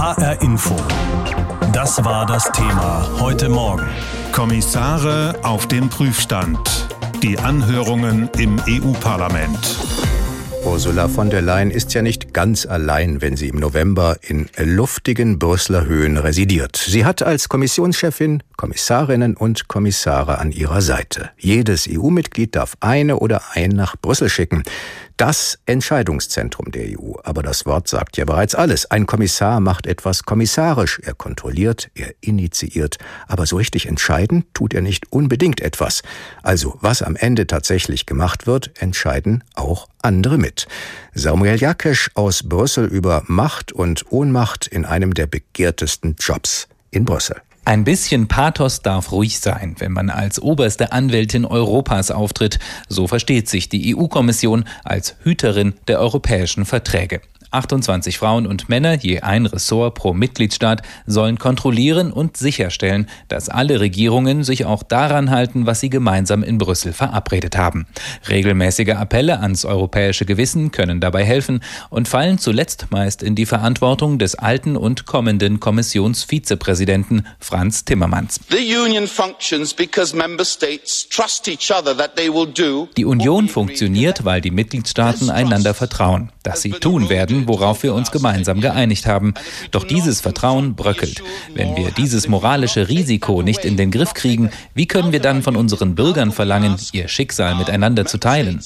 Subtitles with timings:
[0.00, 0.76] HR Info.
[1.74, 3.86] Das war das Thema heute Morgen.
[4.32, 6.88] Kommissare auf dem Prüfstand.
[7.22, 9.76] Die Anhörungen im EU-Parlament.
[10.64, 15.38] Ursula von der Leyen ist ja nicht ganz allein, wenn sie im November in luftigen
[15.38, 16.76] Brüsseler Höhen residiert.
[16.76, 21.30] Sie hat als Kommissionschefin Kommissarinnen und Kommissare an ihrer Seite.
[21.36, 24.62] Jedes EU-Mitglied darf eine oder ein nach Brüssel schicken
[25.20, 27.12] das Entscheidungszentrum der EU.
[27.24, 28.90] Aber das Wort sagt ja bereits alles.
[28.90, 30.98] Ein Kommissar macht etwas kommissarisch.
[31.04, 32.96] Er kontrolliert, er initiiert.
[33.28, 36.00] Aber so richtig entscheiden tut er nicht unbedingt etwas.
[36.42, 40.66] Also, was am Ende tatsächlich gemacht wird, entscheiden auch andere mit.
[41.12, 47.42] Samuel Jakesch aus Brüssel über Macht und Ohnmacht in einem der begehrtesten Jobs in Brüssel.
[47.64, 52.58] Ein bisschen Pathos darf ruhig sein, wenn man als oberste Anwältin Europas auftritt.
[52.88, 57.20] So versteht sich die EU-Kommission als Hüterin der europäischen Verträge.
[57.50, 63.80] 28 Frauen und Männer, je ein Ressort pro Mitgliedstaat, sollen kontrollieren und sicherstellen, dass alle
[63.80, 67.86] Regierungen sich auch daran halten, was sie gemeinsam in Brüssel verabredet haben.
[68.28, 74.18] Regelmäßige Appelle ans europäische Gewissen können dabei helfen und fallen zuletzt meist in die Verantwortung
[74.18, 78.40] des alten und kommenden Kommissionsvizepräsidenten Franz Timmermans.
[82.96, 88.10] Die Union funktioniert, weil die Mitgliedstaaten einander vertrauen, dass sie tun werden, worauf wir uns
[88.10, 89.34] gemeinsam geeinigt haben.
[89.70, 91.22] Doch dieses Vertrauen bröckelt.
[91.54, 95.56] Wenn wir dieses moralische Risiko nicht in den Griff kriegen, wie können wir dann von
[95.56, 98.60] unseren Bürgern verlangen, ihr Schicksal miteinander zu teilen?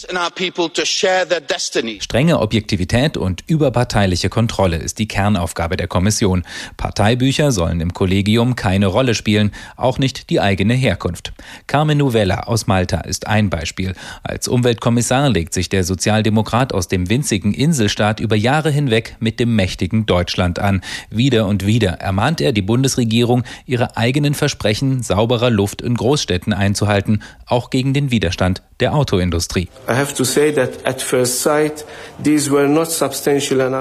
[2.00, 6.44] Strenge Objektivität und überparteiliche Kontrolle ist die Kernaufgabe der Kommission.
[6.76, 11.32] Parteibücher sollen im Kollegium keine Rolle spielen, auch nicht die eigene Herkunft.
[11.66, 13.94] Carmen Novella aus Malta ist ein Beispiel.
[14.22, 19.40] Als Umweltkommissar legt sich der Sozialdemokrat aus dem winzigen Inselstaat über Jahre Jahre hinweg mit
[19.40, 20.80] dem mächtigen Deutschland an.
[21.10, 27.22] Wieder und wieder ermahnt er die Bundesregierung, ihre eigenen Versprechen sauberer Luft in Großstädten einzuhalten,
[27.46, 29.68] auch gegen den Widerstand der Autoindustrie.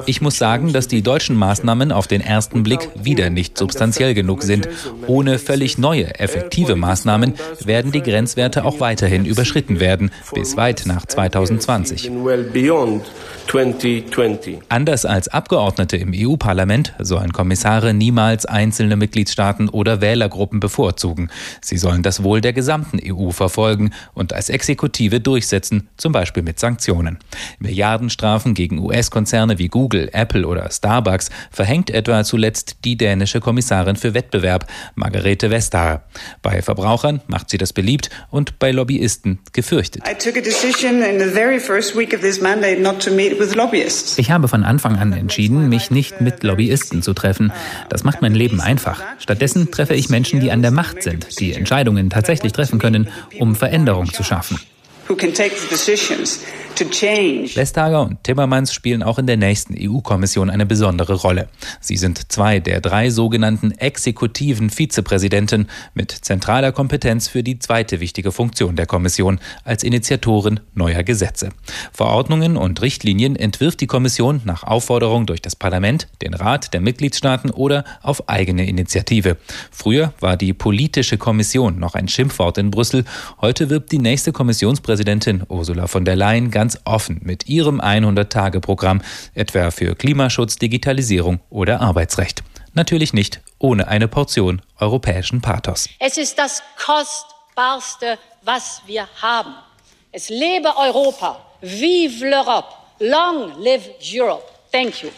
[0.05, 4.43] Ich muss sagen, dass die deutschen Maßnahmen auf den ersten Blick wieder nicht substanziell genug
[4.43, 4.67] sind.
[5.07, 11.05] Ohne völlig neue, effektive Maßnahmen werden die Grenzwerte auch weiterhin überschritten werden, bis weit nach
[11.05, 12.11] 2020.
[14.73, 21.29] Anders als Abgeordnete im EU-Parlament sollen Kommissare niemals einzelne Mitgliedstaaten oder Wählergruppen bevorzugen.
[21.61, 26.59] Sie sollen das Wohl der gesamten EU verfolgen und als Exekutive durchsetzen, zum Beispiel mit
[26.59, 27.19] Sanktionen.
[27.59, 34.15] Milliardenstrafen gegen US-Konzerne wie Google, Apple oder Starbucks verhängt etwa zuletzt die dänische Kommissarin für
[34.15, 36.01] Wettbewerb, Margarete Vestager.
[36.41, 40.01] Bei Verbrauchern macht sie das beliebt und bei Lobbyisten gefürchtet.
[40.09, 43.33] I took a decision in the very first week of this mandate not to meet
[44.17, 47.51] ich habe von Anfang an entschieden, mich nicht mit Lobbyisten zu treffen.
[47.89, 49.01] Das macht mein Leben einfach.
[49.19, 53.09] Stattdessen treffe ich Menschen, die an der Macht sind, die Entscheidungen tatsächlich treffen können,
[53.39, 54.59] um Veränderung zu schaffen.
[57.55, 61.47] Vestager und Timmermans spielen auch in der nächsten EU-Kommission eine besondere Rolle.
[61.79, 68.31] Sie sind zwei der drei sogenannten exekutiven Vizepräsidenten mit zentraler Kompetenz für die zweite wichtige
[68.31, 71.49] Funktion der Kommission als Initiatoren neuer Gesetze.
[71.91, 77.51] Verordnungen und Richtlinien entwirft die Kommission nach Aufforderung durch das Parlament, den Rat der Mitgliedstaaten
[77.51, 79.37] oder auf eigene Initiative.
[79.69, 83.05] Früher war die politische Kommission noch ein Schimpfwort in Brüssel.
[83.41, 84.92] Heute wirbt die nächste Kommissionspräsidentin
[85.49, 89.01] Ursula von der Leyen ganz offen mit ihrem 100-Tage-Programm,
[89.33, 92.43] etwa für Klimaschutz, Digitalisierung oder Arbeitsrecht.
[92.73, 95.87] Natürlich nicht ohne eine Portion europäischen Pathos.
[95.99, 99.53] Es ist das Kostbarste, was wir haben.
[100.11, 101.39] Es lebe Europa.
[101.61, 102.65] Vive l'Europe.
[102.99, 104.43] Long live Europe.
[104.71, 105.09] Thank you.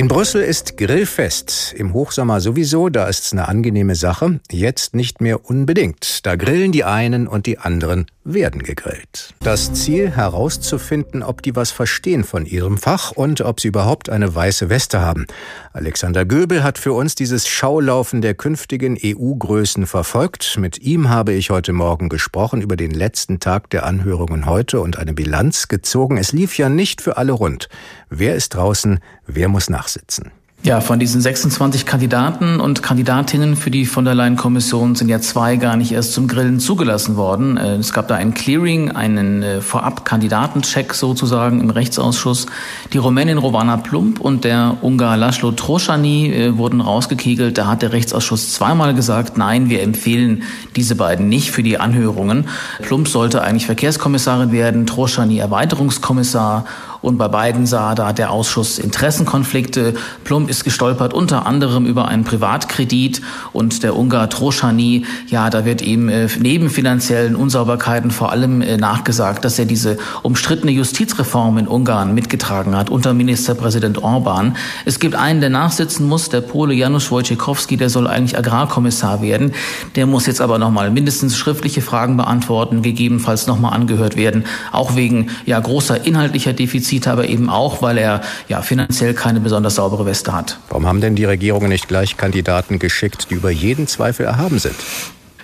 [0.00, 1.74] In Brüssel ist Grillfest.
[1.76, 4.40] Im Hochsommer sowieso, da ist's eine angenehme Sache.
[4.50, 6.24] Jetzt nicht mehr unbedingt.
[6.24, 9.34] Da grillen die einen und die anderen werden gegrillt.
[9.40, 14.34] Das Ziel herauszufinden, ob die was verstehen von ihrem Fach und ob sie überhaupt eine
[14.34, 15.26] weiße Weste haben.
[15.72, 20.56] Alexander Göbel hat für uns dieses Schaulaufen der künftigen EU-Größen verfolgt.
[20.58, 24.98] Mit ihm habe ich heute Morgen gesprochen über den letzten Tag der Anhörungen heute und
[24.98, 26.18] eine Bilanz gezogen.
[26.18, 27.68] Es lief ja nicht für alle rund.
[28.10, 29.00] Wer ist draußen?
[29.26, 30.30] Wer muss nachsitzen?
[30.62, 35.56] Ja, von diesen 26 Kandidaten und Kandidatinnen für die von der Leyen-Kommission sind ja zwei
[35.56, 37.56] gar nicht erst zum Grillen zugelassen worden.
[37.56, 42.44] Äh, es gab da ein Clearing, einen äh, Vorab-Kandidatencheck sozusagen im Rechtsausschuss.
[42.92, 47.56] Die Rumänin Rovana Plump und der Ungar Laszlo Troschani äh, wurden rausgekegelt.
[47.56, 50.42] Da hat der Rechtsausschuss zweimal gesagt, nein, wir empfehlen
[50.76, 52.48] diese beiden nicht für die Anhörungen.
[52.82, 56.66] Plump sollte eigentlich Verkehrskommissarin werden, Troschani Erweiterungskommissar
[57.02, 59.94] Und bei beiden sah da der Ausschuss Interessenkonflikte.
[60.24, 65.82] Plump ist gestolpert unter anderem über einen Privatkredit und der Ungar Troschani, ja, da wird
[65.82, 71.68] ihm äh, neben finanziellen Unsauberkeiten vor allem äh, nachgesagt, dass er diese umstrittene Justizreform in
[71.68, 74.56] Ungarn mitgetragen hat unter Ministerpräsident Orban.
[74.84, 79.52] Es gibt einen, der nachsitzen muss, der Pole Janusz Wojciechowski, der soll eigentlich Agrarkommissar werden.
[79.96, 85.28] Der muss jetzt aber nochmal mindestens schriftliche Fragen beantworten, gegebenenfalls nochmal angehört werden, auch wegen
[85.46, 90.32] ja großer inhaltlicher Defizite, aber eben auch, weil er ja finanziell keine besonders saubere Weste
[90.32, 90.58] hat.
[90.68, 94.74] Warum haben denn die Regierungen nicht gleich Kandidaten geschickt, die über jeden Zweifel erhaben sind?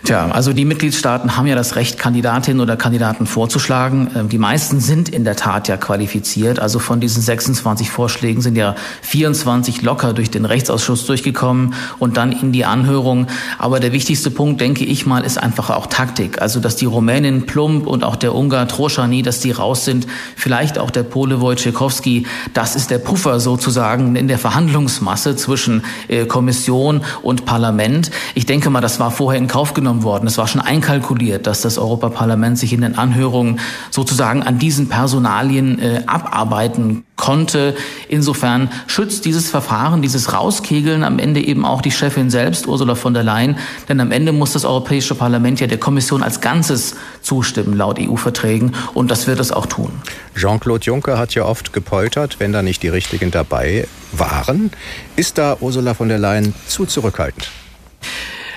[0.04, 4.10] Tja, also die Mitgliedstaaten haben ja das Recht, Kandidatinnen oder Kandidaten vorzuschlagen.
[4.14, 6.60] Ähm, die meisten sind in der Tat ja qualifiziert.
[6.60, 12.32] Also von diesen 26 Vorschlägen sind ja 24 locker durch den Rechtsausschuss durchgekommen und dann
[12.32, 13.26] in die Anhörung.
[13.58, 16.40] Aber der wichtigste Punkt, denke ich mal, ist einfach auch Taktik.
[16.40, 20.06] Also, dass die Rumänin Plump und auch der Ungar Troschani, dass die raus sind,
[20.36, 26.26] vielleicht auch der Pole Wojciechowski, das ist der Puffer sozusagen in der Verhandlungsmasse zwischen äh,
[26.26, 28.10] Kommission und Parlament.
[28.34, 30.26] Ich denke mal, das war vorher in Kauf genommen worden.
[30.26, 33.60] Es war schon einkalkuliert, dass das Europaparlament sich in den Anhörungen
[33.90, 37.74] sozusagen an diesen Personalien äh, abarbeiten konnte.
[38.08, 43.14] Insofern schützt dieses Verfahren, dieses Rauskegeln am Ende eben auch die Chefin selbst, Ursula von
[43.14, 43.56] der Leyen.
[43.88, 48.74] Denn am Ende muss das Europäische Parlament ja der Kommission als Ganzes zustimmen, laut EU-Verträgen.
[48.94, 49.90] Und das wird es auch tun.
[50.36, 54.70] Jean-Claude Juncker hat ja oft gepoltert, wenn da nicht die Richtigen dabei waren.
[55.16, 57.48] Ist da Ursula von der Leyen zu zurückhaltend?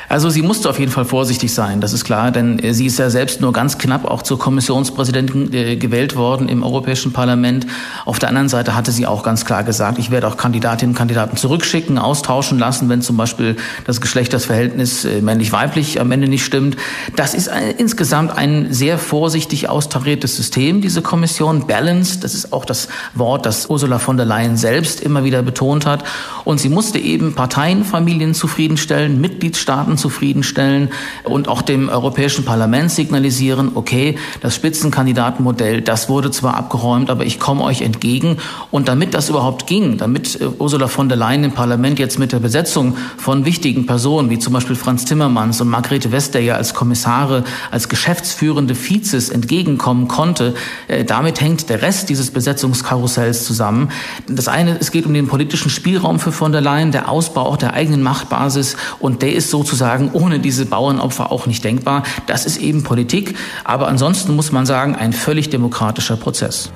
[0.09, 2.97] Also sie musste auf jeden Fall vorsichtig sein, das ist klar, denn äh, sie ist
[2.97, 7.67] ja selbst nur ganz knapp auch zur Kommissionspräsidentin äh, gewählt worden im Europäischen Parlament.
[8.05, 10.97] Auf der anderen Seite hatte sie auch ganz klar gesagt, ich werde auch Kandidatinnen und
[10.97, 16.75] Kandidaten zurückschicken, austauschen lassen, wenn zum Beispiel das Geschlechtersverhältnis äh, männlich-weiblich am Ende nicht stimmt.
[17.15, 21.67] Das ist ein, insgesamt ein sehr vorsichtig austariertes System, diese Kommission.
[21.67, 25.85] Balance, das ist auch das Wort, das Ursula von der Leyen selbst immer wieder betont
[25.85, 26.03] hat.
[26.49, 30.89] Und sie musste eben Parteienfamilien zufriedenstellen, Mitgliedstaaten zufriedenstellen
[31.23, 37.39] und auch dem Europäischen Parlament signalisieren, okay, das Spitzenkandidatenmodell, das wurde zwar abgeräumt, aber ich
[37.39, 38.37] komme euch entgegen.
[38.71, 42.31] Und damit das überhaupt ging, damit äh, Ursula von der Leyen im Parlament jetzt mit
[42.31, 47.43] der Besetzung von wichtigen Personen, wie zum Beispiel Franz Timmermans und Margrethe Vestager als Kommissare,
[47.69, 50.55] als geschäftsführende Vizes entgegenkommen konnte,
[50.87, 53.91] äh, damit hängt der Rest dieses Besetzungskarussells zusammen.
[54.27, 57.57] Das eine, es geht um den politischen Spielraum für von der Leyen, der Ausbau auch
[57.57, 62.03] der eigenen Machtbasis und der ist sozusagen sagen, ohne diese Bauernopfer auch nicht denkbar.
[62.27, 63.35] Das ist eben Politik.
[63.63, 66.71] Aber ansonsten muss man sagen, ein völlig demokratischer Prozess.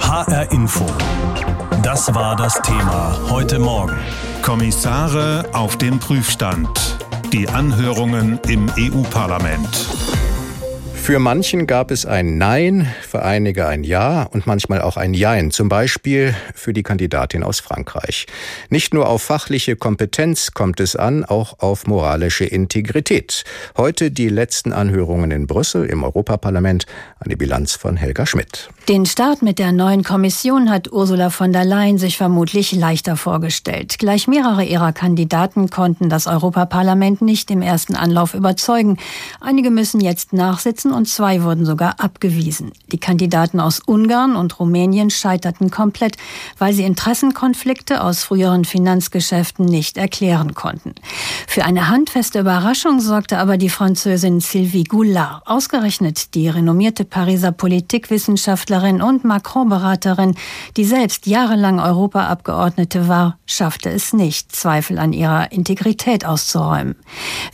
[0.00, 0.86] HR Info.
[1.82, 3.96] Das war das Thema heute Morgen.
[4.42, 6.68] Kommissare auf dem Prüfstand.
[7.32, 10.21] Die Anhörungen im EU-Parlament.
[11.02, 15.50] Für manchen gab es ein Nein, für einige ein Ja und manchmal auch ein Jein,
[15.50, 18.26] zum Beispiel für die Kandidatin aus Frankreich.
[18.70, 23.42] Nicht nur auf fachliche Kompetenz kommt es an, auch auf moralische Integrität.
[23.76, 26.86] Heute die letzten Anhörungen in Brüssel im Europaparlament,
[27.18, 28.70] eine Bilanz von Helga Schmidt.
[28.88, 33.98] Den Start mit der neuen Kommission hat Ursula von der Leyen sich vermutlich leichter vorgestellt.
[33.98, 38.98] Gleich mehrere ihrer Kandidaten konnten das Europaparlament nicht im ersten Anlauf überzeugen.
[39.40, 42.72] Einige müssen jetzt nachsitzen und zwei wurden sogar abgewiesen.
[42.90, 46.16] Die Kandidaten aus Ungarn und Rumänien scheiterten komplett,
[46.58, 50.94] weil sie Interessenkonflikte aus früheren Finanzgeschäften nicht erklären konnten.
[51.46, 55.42] Für eine handfeste Überraschung sorgte aber die Französin Sylvie Goulard.
[55.46, 60.34] Ausgerechnet die renommierte Pariser Politikwissenschaftlerin und Macron-Beraterin,
[60.76, 66.96] die selbst jahrelang Europaabgeordnete war, schaffte es nicht, Zweifel an ihrer Integrität auszuräumen.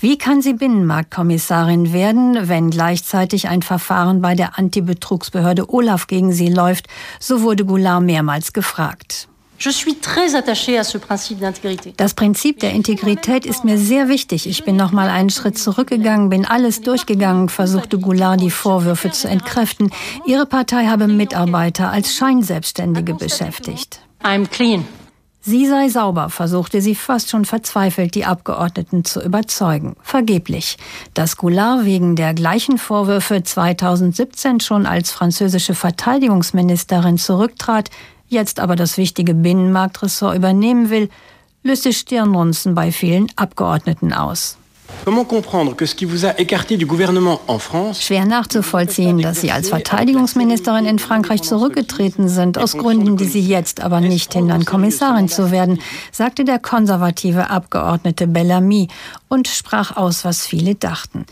[0.01, 6.33] Wie kann sie Binnenmarktkommissarin werden, wenn gleichzeitig gleichzeitig ein Verfahren bei der Antibetrugsbehörde Olaf gegen
[6.33, 6.87] sie läuft,
[7.21, 9.29] so wurde Goulart mehrmals gefragt.
[11.97, 14.49] Das Prinzip der Integrität ist mir sehr wichtig.
[14.49, 19.29] Ich bin noch mal einen Schritt zurückgegangen, bin alles durchgegangen, versuchte Goulart die Vorwürfe zu
[19.29, 19.91] entkräften.
[20.27, 24.01] Ihre Partei habe Mitarbeiter als Scheinselbstständige beschäftigt.
[24.23, 24.85] I'm clean.
[25.49, 29.97] Sie sei sauber, versuchte sie fast schon verzweifelt, die Abgeordneten zu überzeugen.
[30.03, 30.77] Vergeblich.
[31.15, 37.89] Dass Goulart wegen der gleichen Vorwürfe 2017 schon als französische Verteidigungsministerin zurücktrat,
[38.27, 41.09] jetzt aber das wichtige Binnenmarktressort übernehmen will,
[41.63, 44.58] löste Stirnrunzen bei vielen Abgeordneten aus.
[48.03, 53.81] Schwer nachzuvollziehen, dass Sie als Verteidigungsministerin in Frankreich zurückgetreten sind, aus Gründen, die Sie jetzt
[53.81, 55.81] aber nicht hindern, Kommissarin zu werden,
[56.13, 58.89] sagte der konservative Abgeordnete Bellamy
[59.29, 61.25] und sprach aus, was viele dachten.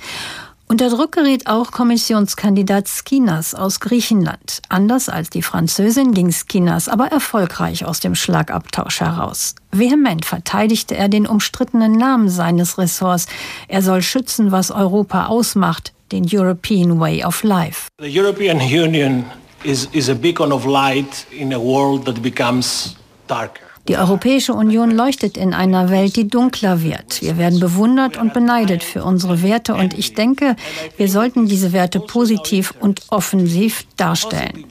[0.68, 4.62] Unter Druck gerät auch Kommissionskandidat Skinas aus Griechenland.
[4.68, 9.54] Anders als die Französin ging Skinas aber erfolgreich aus dem Schlagabtausch heraus.
[9.70, 13.26] Vehement verteidigte er den umstrittenen Namen seines Ressorts.
[13.68, 17.86] Er soll schützen, was Europa ausmacht, den European Way of Life.
[18.00, 19.24] The European Union
[19.62, 22.96] is, is a beacon of light in a world that becomes
[23.28, 23.65] darker.
[23.88, 27.22] Die Europäische Union leuchtet in einer Welt, die dunkler wird.
[27.22, 30.56] Wir werden bewundert und beneidet für unsere Werte und ich denke,
[30.96, 34.64] wir sollten diese Werte positiv und offensiv darstellen.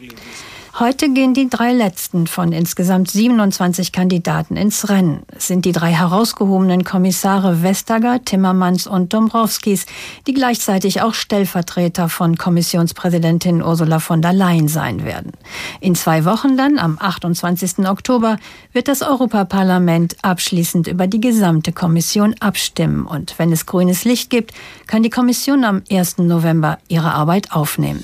[0.78, 5.24] Heute gehen die drei letzten von insgesamt 27 Kandidaten ins Rennen.
[5.34, 9.86] Es sind die drei herausgehobenen Kommissare Vestager, Timmermans und Dombrovskis,
[10.28, 15.32] die gleichzeitig auch Stellvertreter von Kommissionspräsidentin Ursula von der Leyen sein werden.
[15.80, 17.88] In zwei Wochen dann, am 28.
[17.88, 18.36] Oktober,
[18.74, 23.08] wird das Europaparlament abschließend über die gesamte Kommission abstimmen.
[23.08, 24.52] Und wenn es grünes Licht gibt,
[24.88, 26.18] kann die Kommission am 1.
[26.18, 28.04] November ihre Arbeit aufnehmen.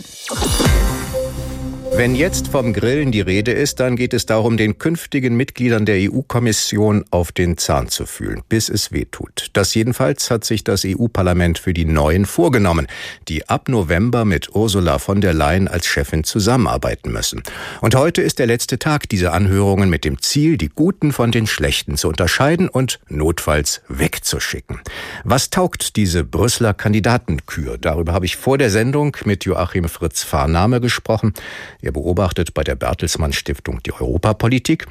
[1.94, 6.10] Wenn jetzt vom Grillen die Rede ist, dann geht es darum, den künftigen Mitgliedern der
[6.10, 9.50] EU-Kommission auf den Zahn zu fühlen, bis es weh tut.
[9.52, 12.88] Das jedenfalls hat sich das EU-Parlament für die Neuen vorgenommen,
[13.28, 17.44] die ab November mit Ursula von der Leyen als Chefin zusammenarbeiten müssen.
[17.82, 21.46] Und heute ist der letzte Tag dieser Anhörungen mit dem Ziel, die Guten von den
[21.46, 24.80] Schlechten zu unterscheiden und notfalls wegzuschicken.
[25.26, 27.78] Was taugt diese Brüsseler Kandidatenkür?
[27.78, 31.34] Darüber habe ich vor der Sendung mit Joachim Fritz Fahrname gesprochen.
[31.82, 34.88] Er beobachtet bei der Bertelsmann Stiftung die Europapolitik.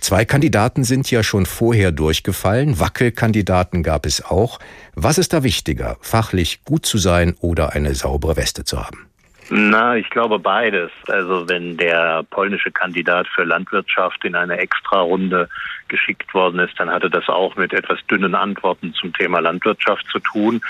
[0.00, 2.80] Zwei Kandidaten sind ja schon vorher durchgefallen.
[2.80, 4.58] Wackelkandidaten gab es auch.
[4.94, 9.11] Was ist da wichtiger, fachlich gut zu sein oder eine saubere Weste zu haben?
[9.54, 10.90] Na, ich glaube beides.
[11.08, 15.50] Also wenn der polnische Kandidat für Landwirtschaft in eine Extrarunde
[15.88, 20.20] geschickt worden ist, dann hatte das auch mit etwas dünnen Antworten zum Thema Landwirtschaft zu
[20.20, 20.62] tun.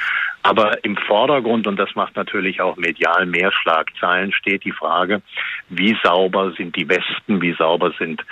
[0.42, 5.22] Aber im Vordergrund, und das macht natürlich auch medial mehr Schlagzeilen, steht die Frage,
[5.68, 8.24] wie sauber sind die Westen, wie sauber sind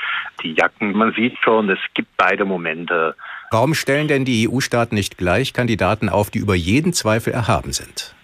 [0.43, 0.97] die Jacken.
[0.97, 3.15] Man sieht schon, es gibt beide Momente.
[3.53, 8.17] Warum stellen denn die EU-Staaten nicht gleich Kandidaten auf, die über jeden Zweifel erhaben sind?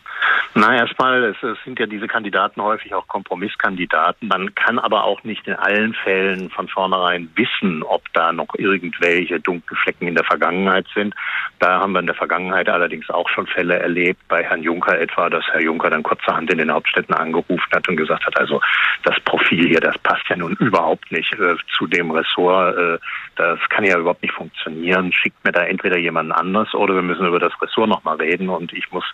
[0.58, 4.28] Na, erstmal, es, es sind ja diese Kandidaten häufig auch Kompromisskandidaten.
[4.28, 9.38] Man kann aber auch nicht in allen Fällen von vornherein wissen, ob da noch irgendwelche
[9.38, 11.14] dunklen Flecken in der Vergangenheit sind.
[11.58, 15.28] Da haben wir in der Vergangenheit allerdings auch schon Fälle erlebt, bei Herrn Juncker etwa,
[15.28, 18.62] dass Herr Juncker dann kurzerhand in den Hauptstädten angerufen hat und gesagt hat, also
[19.02, 22.78] das Profil hier, das passt ja nun überhaupt nicht äh, zu dem Ressort.
[22.78, 22.98] Äh,
[23.36, 25.12] das kann ja überhaupt nicht funktionieren.
[25.12, 28.72] Schickt mir da entweder jemanden anders oder wir müssen über das Ressort nochmal reden und
[28.72, 29.04] ich muss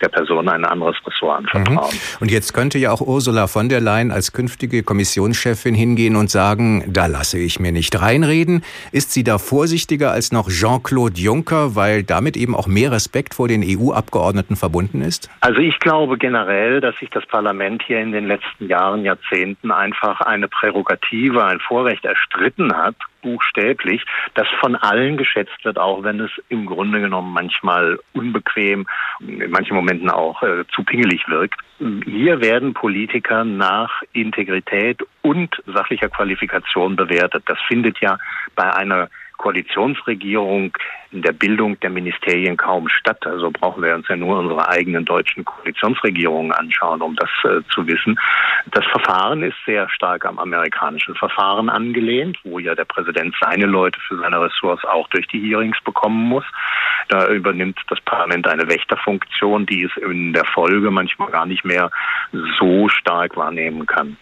[0.00, 1.94] der Person eine andere anderes Ressort anvertrauen.
[1.94, 2.16] Mhm.
[2.20, 6.84] Und jetzt könnte ja auch Ursula von der Leyen als künftige Kommissionschefin hingehen und sagen,
[6.88, 8.62] da lasse ich mir nicht reinreden.
[8.92, 13.48] Ist sie da vorsichtiger als noch Jean-Claude Juncker, weil damit eben auch mehr Respekt vor
[13.48, 15.30] den EU-Abgeordneten verbunden ist?
[15.40, 20.20] Also ich glaube generell, dass sich das Parlament hier in den letzten Jahren, Jahrzehnten einfach
[20.20, 24.04] eine Prärogative, ein Vorrecht erstritten hat, buchstäblich,
[24.34, 28.86] das von allen geschätzt wird, auch wenn es im Grunde genommen manchmal unbequem,
[29.20, 31.60] in manchen Momenten auch äh, zu pingelig wirkt.
[32.04, 37.42] Hier werden Politiker nach Integrität und sachlicher Qualifikation bewertet.
[37.46, 38.18] Das findet ja
[38.54, 40.76] bei einer Koalitionsregierung
[41.14, 43.24] in der Bildung der Ministerien kaum statt.
[43.24, 47.86] Also brauchen wir uns ja nur unsere eigenen deutschen Koalitionsregierungen anschauen, um das äh, zu
[47.86, 48.18] wissen.
[48.72, 53.98] Das Verfahren ist sehr stark am amerikanischen Verfahren angelehnt, wo ja der Präsident seine Leute
[54.08, 56.44] für seine Ressorts auch durch die Hearings bekommen muss.
[57.08, 61.90] Da übernimmt das Parlament eine Wächterfunktion, die es in der Folge manchmal gar nicht mehr
[62.58, 64.16] so stark wahrnehmen kann.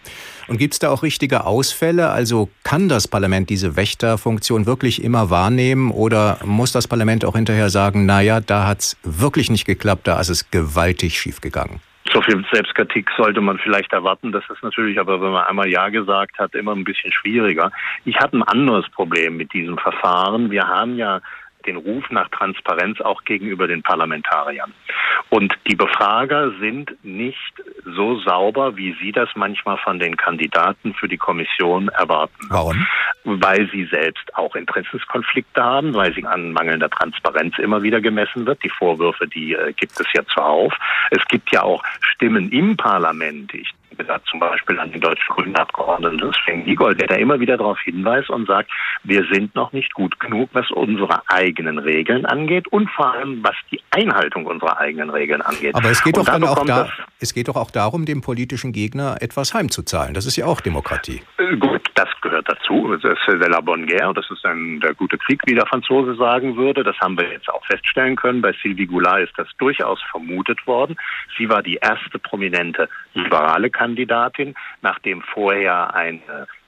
[0.47, 2.09] Und gibt es da auch richtige Ausfälle?
[2.09, 7.69] Also kann das Parlament diese Wächterfunktion wirklich immer wahrnehmen oder muss das Parlament auch hinterher
[7.69, 11.79] sagen, naja, da hat es wirklich nicht geklappt, da ist es gewaltig schiefgegangen?
[12.13, 14.31] So viel Selbstkritik sollte man vielleicht erwarten.
[14.31, 17.71] Das ist natürlich aber, wenn man einmal Ja gesagt hat, immer ein bisschen schwieriger.
[18.05, 20.51] Ich habe ein anderes Problem mit diesem Verfahren.
[20.51, 21.21] Wir haben ja
[21.65, 24.73] den Ruf nach Transparenz auch gegenüber den Parlamentariern.
[25.29, 27.53] Und die Befrager sind nicht
[27.85, 32.47] so sauber, wie Sie das manchmal von den Kandidaten für die Kommission erwarten.
[32.49, 32.85] Warum?
[33.23, 38.63] Weil sie selbst auch Interessenskonflikte haben, weil sie an mangelnder Transparenz immer wieder gemessen wird.
[38.63, 40.73] Die Vorwürfe, die äh, gibt es ja zuhauf.
[41.09, 43.53] Es gibt ja auch Stimmen im Parlament.
[43.53, 43.73] Ich
[44.29, 48.29] zum Beispiel an den deutschen Grünen Abgeordneten Sven Giegold, der da immer wieder darauf hinweist
[48.29, 48.71] und sagt,
[49.03, 53.55] wir sind noch nicht gut genug, was unsere eigenen Regeln angeht und vor allem, was
[53.71, 55.75] die Einhaltung unserer eigenen Regeln angeht.
[55.75, 59.17] Aber es geht, doch, dann auch da, es geht doch auch darum, dem politischen Gegner
[59.21, 60.13] etwas heimzuzahlen.
[60.13, 61.21] Das ist ja auch Demokratie.
[61.37, 61.82] Äh, gut,
[62.33, 62.97] gehört dazu.
[63.25, 66.57] c'est de la bonne guerre, das ist ein der gute Krieg, wie der Franzose sagen
[66.57, 66.83] würde.
[66.83, 68.41] Das haben wir jetzt auch feststellen können.
[68.41, 70.95] Bei Sylvie Goulart ist das durchaus vermutet worden.
[71.37, 76.21] Sie war die erste prominente liberale Kandidatin, nachdem vorher ein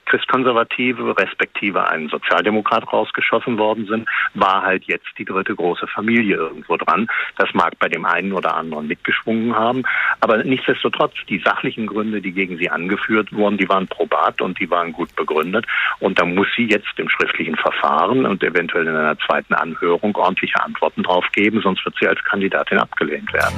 [0.06, 6.76] Christkonservative respektive ein Sozialdemokrat rausgeschossen worden sind, war halt jetzt die dritte große Familie irgendwo
[6.76, 7.08] dran.
[7.36, 9.82] Das mag bei dem einen oder anderen mitgeschwungen haben,
[10.20, 14.70] aber nichtsdestotrotz, die sachlichen Gründe, die gegen sie angeführt wurden, die waren probat und die
[14.70, 15.66] waren gut begründet
[16.00, 20.62] und da muss sie jetzt im schriftlichen Verfahren und eventuell in einer zweiten Anhörung ordentliche
[20.62, 23.56] Antworten drauf geben, sonst wird sie als Kandidatin abgelehnt werden.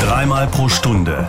[0.00, 1.28] Dreimal pro Stunde